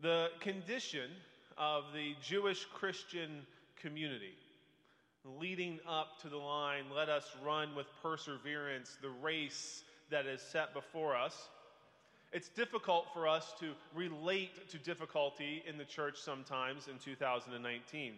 [0.00, 1.10] The condition
[1.56, 3.46] of the Jewish Christian
[3.80, 4.34] community
[5.40, 10.72] leading up to the line, let us run with perseverance the race that is set
[10.72, 11.48] before us.
[12.32, 18.12] It's difficult for us to relate to difficulty in the church sometimes in 2019.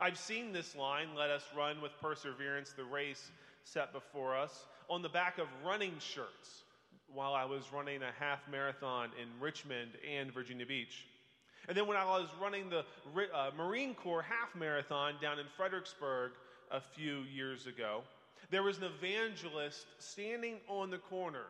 [0.00, 3.30] I've seen this line, let us run with perseverance the race
[3.64, 6.64] set before us, on the back of running shirts
[7.16, 11.06] while I was running a half marathon in Richmond and Virginia Beach.
[11.66, 12.84] And then when I was running the
[13.34, 16.32] uh, Marine Corps half marathon down in Fredericksburg
[16.70, 18.02] a few years ago,
[18.50, 21.46] there was an evangelist standing on the corner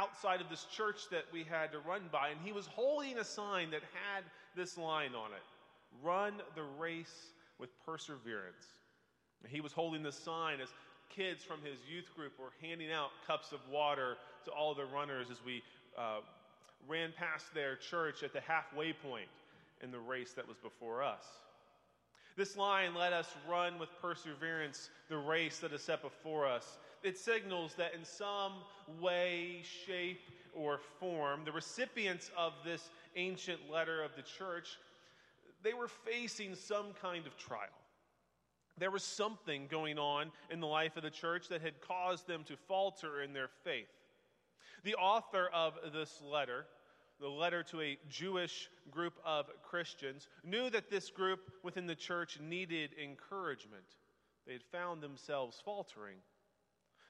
[0.00, 3.24] outside of this church that we had to run by, and he was holding a
[3.24, 4.24] sign that had
[4.56, 5.42] this line on it
[6.02, 7.28] Run the race
[7.60, 8.66] with perseverance.
[9.42, 10.70] And he was holding the sign as
[11.08, 15.28] kids from his youth group were handing out cups of water to all the runners
[15.30, 15.62] as we
[15.96, 16.20] uh,
[16.88, 19.28] ran past their church at the halfway point
[19.82, 21.24] in the race that was before us.
[22.36, 26.78] This line, let us run with perseverance the race that is set before us.
[27.04, 28.54] It signals that in some
[29.00, 30.20] way, shape,
[30.52, 34.78] or form, the recipients of this ancient letter of the church,
[35.62, 37.68] they were facing some kind of trial.
[38.78, 42.44] There was something going on in the life of the church that had caused them
[42.44, 43.88] to falter in their faith.
[44.82, 46.66] The author of this letter,
[47.20, 52.38] the letter to a Jewish group of Christians, knew that this group within the church
[52.40, 53.84] needed encouragement.
[54.46, 56.18] They had found themselves faltering.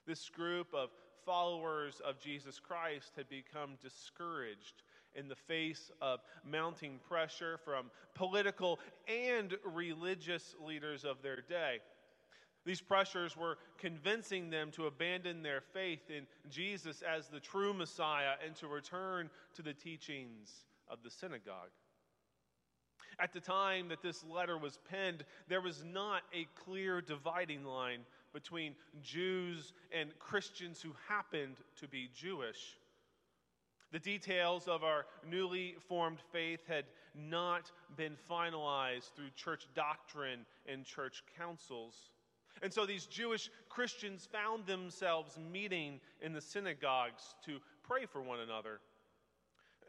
[0.06, 0.90] This group of
[1.24, 4.82] followers of Jesus Christ had become discouraged
[5.14, 11.78] in the face of mounting pressure from political and religious leaders of their day.
[12.64, 18.34] These pressures were convincing them to abandon their faith in Jesus as the true Messiah
[18.44, 21.70] and to return to the teachings of the synagogue.
[23.18, 28.00] At the time that this letter was penned, there was not a clear dividing line
[28.32, 32.76] between Jews and Christians who happened to be Jewish.
[33.94, 40.84] The details of our newly formed faith had not been finalized through church doctrine and
[40.84, 42.10] church councils.
[42.60, 48.40] And so these Jewish Christians found themselves meeting in the synagogues to pray for one
[48.40, 48.80] another.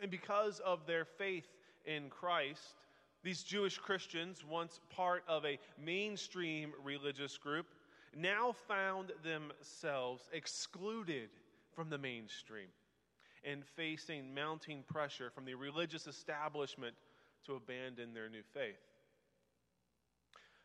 [0.04, 1.48] And because of their faith
[1.86, 2.76] in Christ,
[3.24, 7.66] these Jewish Christians, once part of a mainstream religious group,
[8.16, 11.30] now found themselves excluded
[11.74, 12.68] from the mainstream
[13.46, 16.96] and facing mounting pressure from the religious establishment
[17.46, 18.76] to abandon their new faith.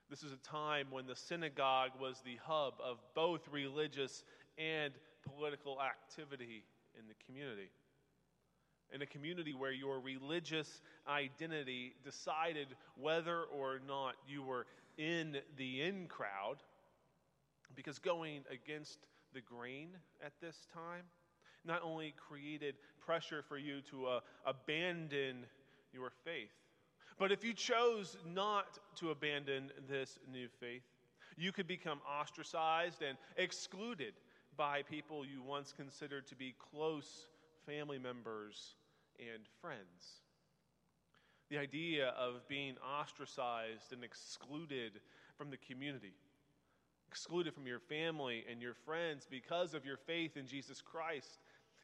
[0.08, 4.24] This is a time when the synagogue was the hub of both religious
[4.58, 4.92] and
[5.22, 6.64] political activity
[6.98, 7.70] in the community.
[8.92, 14.66] In a community where your religious identity decided whether or not you were
[14.98, 16.56] in the in crowd,
[17.76, 18.98] because going against
[19.32, 19.90] the grain
[20.24, 21.04] at this time
[21.64, 25.44] not only created pressure for you to uh, abandon
[25.92, 26.50] your faith,
[27.18, 30.82] but if you chose not to abandon this new faith,
[31.36, 34.14] you could become ostracized and excluded
[34.56, 37.26] by people you once considered to be close
[37.66, 38.74] family members
[39.18, 40.22] and friends.
[41.50, 45.00] The idea of being ostracized and excluded
[45.36, 46.14] from the community,
[47.08, 51.40] excluded from your family and your friends because of your faith in Jesus Christ,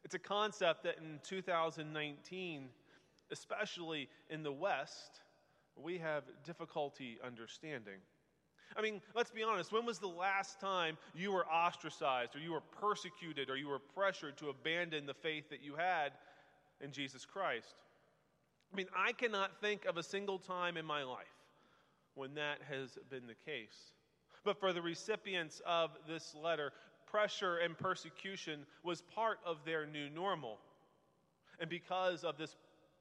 [0.07, 2.69] it's a concept that in 2019,
[3.29, 5.19] especially in the West,
[5.75, 7.99] we have difficulty understanding.
[8.77, 9.73] I mean, let's be honest.
[9.73, 13.79] When was the last time you were ostracized or you were persecuted or you were
[13.79, 16.13] pressured to abandon the faith that you had
[16.79, 17.75] in Jesus Christ?
[18.71, 21.25] I mean, I cannot think of a single time in my life
[22.15, 23.91] when that has been the case.
[24.45, 26.71] But for the recipients of this letter,
[27.09, 30.59] pressure and persecution was part of their new normal.
[31.59, 32.55] And because of this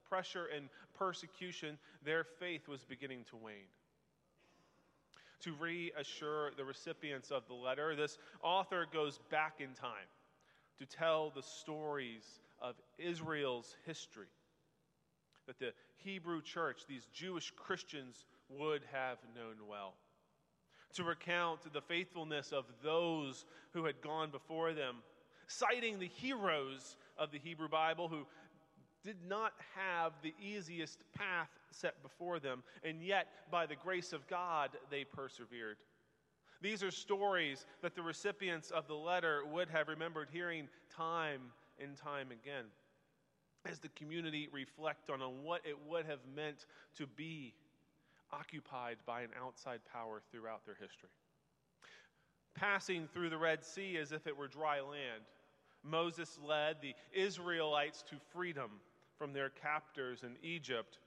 [0.08, 3.68] pressure and persecution, their faith was beginning to wane.
[5.40, 10.08] To reassure the recipients of the letter, this author goes back in time
[10.78, 14.28] to tell the stories of Israel's history
[15.46, 19.94] that the Hebrew church, these Jewish Christians, would have known well.
[20.96, 23.44] To recount the faithfulness of those
[23.74, 24.96] who had gone before them,
[25.46, 28.26] citing the heroes of the Hebrew Bible who
[29.04, 34.26] did not have the easiest path set before them, and yet, by the grace of
[34.26, 35.76] God, they persevered.
[36.62, 40.66] These are stories that the recipients of the letter would have remembered hearing
[40.96, 41.42] time
[41.78, 42.64] and time again.
[43.70, 46.66] as the community reflect on, on what it would have meant
[46.96, 47.52] to be
[48.32, 51.10] occupied by an outside power throughout their history.
[52.54, 55.24] Passing through the Red Sea as if it were dry land,
[55.82, 58.70] Moses led the Israelites to freedom
[59.18, 60.98] from their captors in Egypt.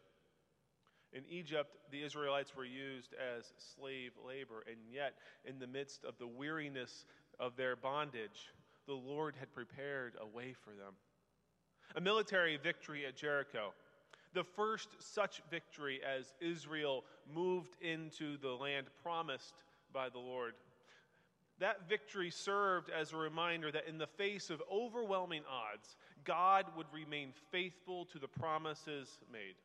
[1.11, 6.17] In Egypt, the Israelites were used as slave labor, and yet, in the midst of
[6.19, 7.05] the weariness
[7.39, 8.53] of their bondage,
[8.85, 10.93] the Lord had prepared a way for them.
[11.95, 13.73] A military victory at Jericho,
[14.33, 17.03] the first such victory as Israel
[17.33, 19.53] moved into the land promised
[19.93, 20.53] by the Lord.
[21.59, 26.85] That victory served as a reminder that in the face of overwhelming odds, God would
[26.93, 29.55] remain faithful to the promises made.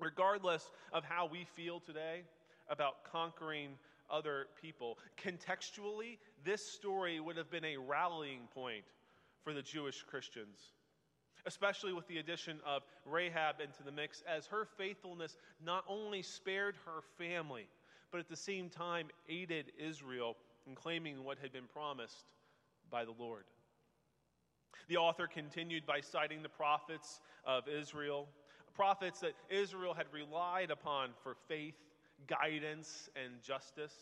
[0.00, 2.22] Regardless of how we feel today
[2.68, 3.70] about conquering
[4.10, 8.84] other people, contextually, this story would have been a rallying point
[9.44, 10.58] for the Jewish Christians,
[11.46, 16.74] especially with the addition of Rahab into the mix, as her faithfulness not only spared
[16.84, 17.68] her family,
[18.10, 22.26] but at the same time aided Israel in claiming what had been promised
[22.90, 23.44] by the Lord.
[24.88, 28.28] The author continued by citing the prophets of Israel,
[28.74, 31.74] prophets that Israel had relied upon for faith,
[32.26, 33.94] guidance, and justice.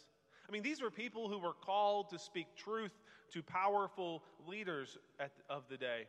[0.48, 2.92] I mean, these were people who were called to speak truth
[3.32, 6.04] to powerful leaders at, of the day.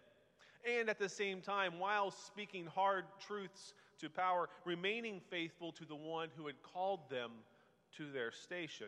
[0.65, 5.95] And at the same time, while speaking hard truths to power, remaining faithful to the
[5.95, 7.31] one who had called them
[7.97, 8.87] to their station.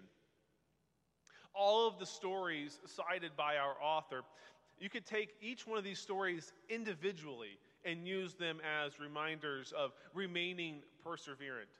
[1.53, 4.23] All of the stories cited by our author
[4.79, 9.91] you could take each one of these stories individually and use them as reminders of
[10.13, 11.79] remaining perseverant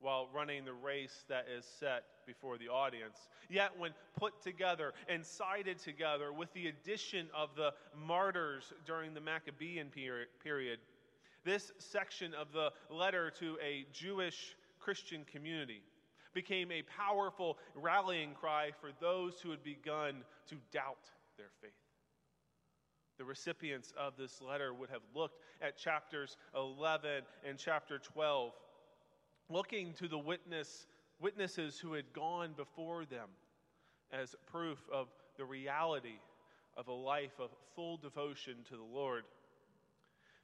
[0.00, 3.28] while running the race that is set before the audience.
[3.48, 9.20] Yet, when put together and cited together with the addition of the martyrs during the
[9.20, 9.90] Maccabean
[10.42, 10.78] period,
[11.44, 15.82] this section of the letter to a Jewish Christian community
[16.34, 21.72] became a powerful rallying cry for those who had begun to doubt their faith
[23.18, 28.52] the recipients of this letter would have looked at chapters 11 and chapter 12,
[29.48, 30.86] looking to the witness,
[31.20, 33.28] witnesses who had gone before them
[34.12, 36.18] as proof of the reality
[36.76, 39.24] of a life of full devotion to the Lord.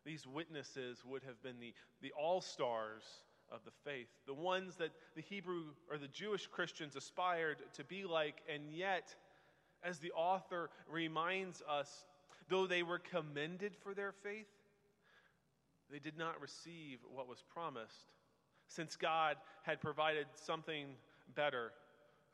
[0.05, 3.03] These witnesses would have been the, the all stars
[3.51, 8.05] of the faith, the ones that the Hebrew or the Jewish Christians aspired to be
[8.05, 9.15] like, and yet,
[9.85, 12.05] as the author reminds us,
[12.49, 14.49] Though they were commended for their faith,
[15.91, 18.13] they did not receive what was promised,
[18.75, 20.87] since God had provided something
[21.35, 21.73] better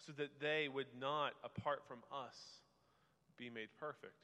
[0.06, 2.36] so that they would not, apart from us,
[3.36, 4.14] be made perfect.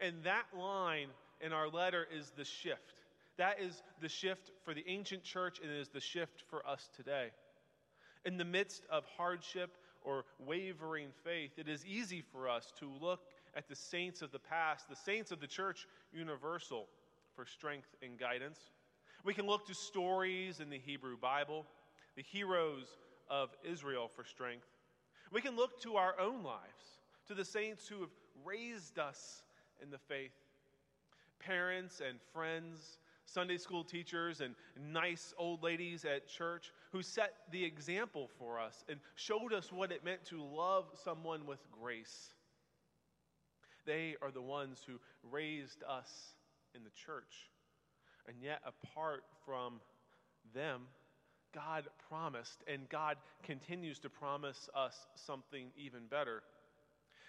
[0.00, 1.08] And that line
[1.40, 2.94] in our letter is the shift.
[3.38, 6.88] That is the shift for the ancient church, and it is the shift for us
[6.96, 7.28] today.
[8.24, 13.20] In the midst of hardship or wavering faith, it is easy for us to look
[13.56, 16.86] at the saints of the past, the saints of the church universal,
[17.34, 18.58] for strength and guidance.
[19.24, 21.66] We can look to stories in the Hebrew Bible,
[22.16, 22.86] the heroes
[23.28, 24.66] of Israel for strength.
[25.32, 28.10] We can look to our own lives, to the saints who have
[28.44, 29.42] raised us
[29.82, 30.32] in the faith.
[31.38, 34.54] Parents and friends, Sunday school teachers, and
[34.92, 39.92] nice old ladies at church who set the example for us and showed us what
[39.92, 42.34] it meant to love someone with grace
[43.90, 45.00] they are the ones who
[45.30, 46.34] raised us
[46.74, 47.50] in the church.
[48.28, 49.80] And yet, apart from
[50.54, 50.82] them,
[51.52, 56.42] God promised, and God continues to promise us something even better.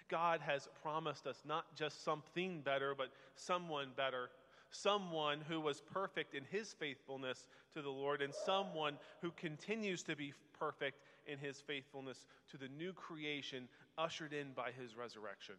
[0.09, 4.29] God has promised us not just something better, but someone better.
[4.69, 10.15] Someone who was perfect in his faithfulness to the Lord, and someone who continues to
[10.15, 13.67] be perfect in his faithfulness to the new creation
[13.97, 15.55] ushered in by his resurrection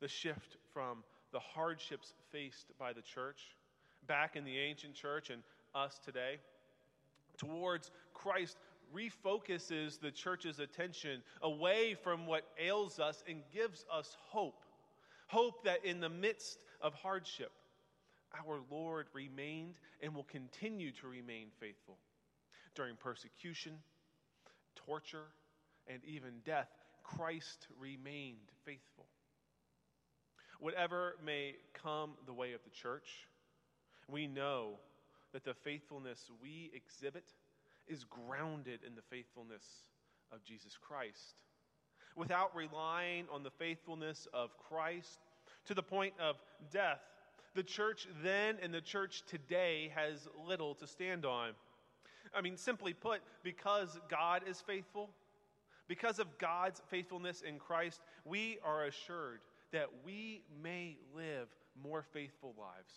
[0.00, 3.56] the shift from the hardships faced by the church
[4.06, 5.42] back in the ancient church and
[5.74, 6.38] us today
[7.40, 8.58] towards Christ
[8.94, 14.62] refocuses the church's attention away from what ails us and gives us hope.
[15.28, 17.52] Hope that in the midst of hardship,
[18.34, 21.96] our Lord remained and will continue to remain faithful.
[22.74, 23.72] During persecution,
[24.74, 25.28] torture,
[25.86, 26.68] and even death,
[27.02, 29.06] Christ remained faithful.
[30.60, 33.26] Whatever may come the way of the church,
[34.10, 34.78] we know
[35.32, 37.32] that the faithfulness we exhibit
[37.86, 39.64] is grounded in the faithfulness
[40.32, 41.34] of Jesus Christ.
[42.16, 45.18] Without relying on the faithfulness of Christ
[45.66, 46.36] to the point of
[46.72, 47.00] death,
[47.54, 51.50] The church then and the church today has little to stand on.
[52.32, 55.10] I mean, simply put, because God is faithful,
[55.88, 59.40] because of God's faithfulness in Christ, we are assured
[59.72, 61.48] that we may live
[61.82, 62.92] more faithful lives.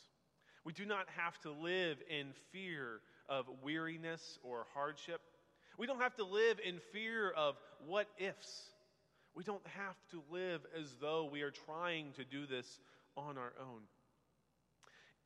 [0.66, 5.22] We do not have to live in fear of weariness or hardship.
[5.78, 7.56] We don't have to live in fear of
[7.86, 8.70] what ifs.
[9.36, 12.80] We don't have to live as though we are trying to do this
[13.18, 13.82] on our own.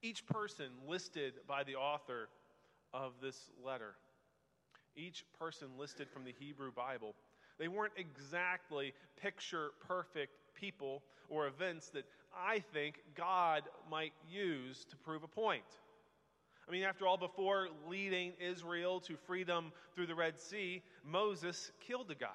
[0.02, 2.30] Each person listed by the author
[2.94, 3.96] of this letter,
[4.96, 7.16] each person listed from the Hebrew Bible,
[7.60, 14.96] they weren't exactly picture perfect people or events that I think God might use to
[14.98, 15.64] prove a point.
[16.68, 22.12] I mean, after all, before leading Israel to freedom through the Red Sea, Moses killed
[22.12, 22.28] a guy.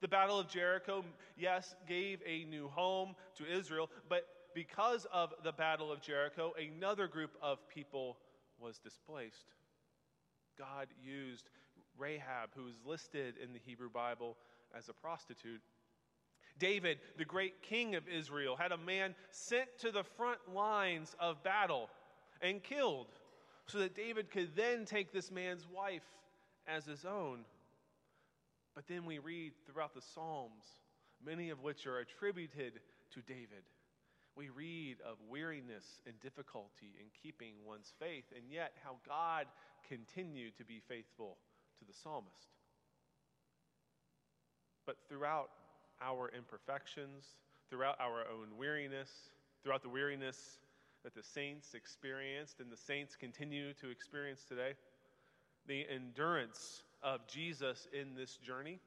[0.00, 1.04] The Battle of Jericho,
[1.38, 7.06] yes, gave a new home to Israel, but because of the Battle of Jericho, another
[7.06, 8.18] group of people
[8.58, 9.54] was displaced.
[10.58, 11.48] God used
[11.98, 14.36] Rahab, who is listed in the Hebrew Bible
[14.76, 15.60] as a prostitute.
[16.58, 21.42] David, the great king of Israel, had a man sent to the front lines of
[21.42, 21.88] battle
[22.40, 23.06] and killed
[23.66, 26.02] so that David could then take this man's wife
[26.66, 27.44] as his own.
[28.74, 30.64] But then we read throughout the Psalms,
[31.24, 32.80] many of which are attributed
[33.14, 33.64] to David.
[34.34, 39.46] We read of weariness and difficulty in keeping one's faith, and yet how God
[39.88, 41.36] continued to be faithful
[41.82, 42.48] to the psalmist.
[44.86, 45.50] But throughout
[46.00, 47.24] our imperfections,
[47.70, 49.10] throughout our own weariness,
[49.62, 50.58] throughout the weariness
[51.04, 54.72] that the saints experienced and the saints continue to experience today,
[55.66, 58.78] the endurance of Jesus in this journey,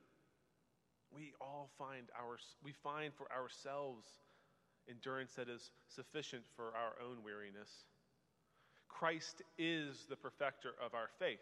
[1.14, 4.06] we all find our, we find for ourselves
[4.90, 7.86] endurance that is sufficient for our own weariness.
[8.88, 11.40] Christ is the perfecter of our faith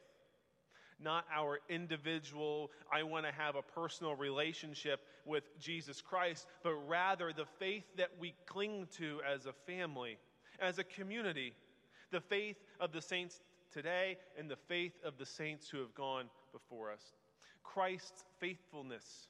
[1.00, 7.34] not our individual, I want to have a personal relationship with Jesus Christ, but rather
[7.34, 10.18] the faith that we cling to as a family,
[10.60, 11.54] as a community,
[12.12, 13.42] the faith of the saints
[13.74, 17.14] today and the faith of the saints who have gone before us.
[17.64, 19.28] Christ's faithfulness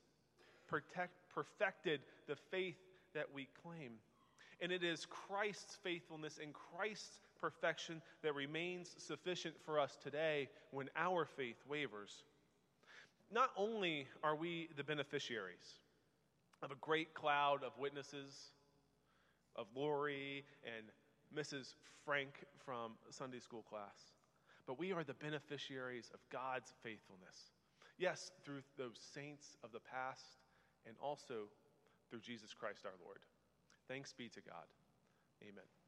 [0.67, 2.77] protect, perfected the faith
[3.13, 3.91] that we claim.
[4.61, 10.89] And it is Christ's faithfulness and Christ's perfection that remains sufficient for us today when
[10.95, 12.23] our faith wavers.
[13.33, 15.81] Not only are we the beneficiaries
[16.61, 18.53] of a great cloud of witnesses,
[19.57, 20.85] of Lori and
[21.37, 21.75] Mrs.
[22.05, 22.29] Frank
[22.65, 24.13] from Sunday school class,
[24.65, 27.51] but we are the beneficiaries of God's faithfulness.
[27.97, 30.37] Yes, through those saints of the past
[30.87, 31.49] and also
[32.09, 33.19] through Jesus Christ our Lord.
[33.89, 34.65] Thanks be to God.
[35.41, 35.82] Amen.